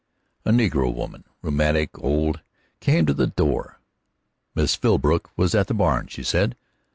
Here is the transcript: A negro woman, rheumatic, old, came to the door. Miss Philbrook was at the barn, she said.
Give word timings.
A 0.45 0.49
negro 0.49 0.91
woman, 0.91 1.25
rheumatic, 1.43 1.91
old, 2.03 2.39
came 2.79 3.05
to 3.05 3.13
the 3.13 3.27
door. 3.27 3.79
Miss 4.55 4.73
Philbrook 4.75 5.29
was 5.37 5.53
at 5.53 5.67
the 5.67 5.75
barn, 5.75 6.07
she 6.07 6.23
said. 6.23 6.55